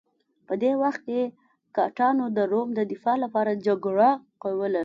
[0.47, 1.21] په دې وخت کې
[1.77, 4.09] ګاټانو د روم دفاع لپاره جګړه
[4.43, 4.79] کوله